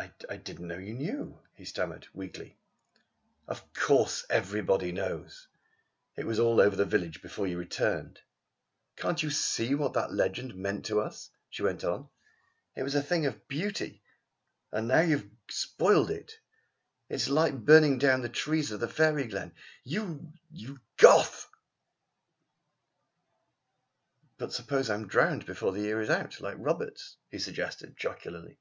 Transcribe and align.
"I 0.00 0.12
I 0.30 0.36
didn't 0.36 0.68
know 0.68 0.78
you 0.78 0.94
knew," 0.94 1.40
he 1.56 1.64
stammered 1.64 2.06
weakly. 2.14 2.56
"Of 3.48 3.72
course 3.72 4.24
everybody 4.30 4.92
knows! 4.92 5.48
It 6.16 6.24
was 6.24 6.38
all 6.38 6.60
over 6.60 6.76
the 6.76 6.84
village 6.84 7.20
before 7.20 7.48
you 7.48 7.58
returned. 7.58 8.20
"Can't 8.94 9.20
you 9.20 9.28
see 9.30 9.74
what 9.74 9.94
that 9.94 10.12
legend 10.12 10.54
meant 10.54 10.86
to 10.86 11.00
us?" 11.00 11.30
she 11.50 11.64
went 11.64 11.82
on. 11.82 12.08
"It 12.76 12.84
was 12.84 12.94
a 12.94 13.02
thing 13.02 13.26
of 13.26 13.48
beauty. 13.48 14.04
And 14.70 14.86
now 14.86 15.00
you 15.00 15.16
have 15.18 15.28
spoilt 15.50 16.10
it. 16.10 16.38
It's 17.08 17.28
like 17.28 17.64
burning 17.64 17.98
down 17.98 18.22
the 18.22 18.28
trees 18.28 18.70
of 18.70 18.78
the 18.78 18.86
Fairy 18.88 19.26
Glen. 19.26 19.52
You 19.82 20.32
you 20.52 20.78
Goth!" 20.96 21.48
"But 24.36 24.52
suppose 24.52 24.90
I 24.90 24.94
am 24.94 25.08
drowned 25.08 25.44
before 25.44 25.72
the 25.72 25.80
year 25.80 26.00
is 26.00 26.08
out 26.08 26.40
like 26.40 26.54
Roberts?" 26.56 27.16
he 27.32 27.40
suggested 27.40 27.96
jocularly. 27.96 28.60